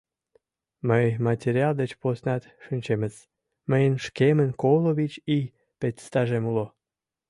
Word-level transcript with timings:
—Мый 0.89 1.05
материал 1.27 1.73
деч 1.81 1.91
поснат 2.01 2.43
шинчемыс... 2.65 3.15
мыйын 3.69 3.95
шкемын 4.05 4.49
коло 4.61 4.91
вич 4.97 5.13
ий 5.35 5.45
педстажем 5.79 6.43
уло... 6.51 6.65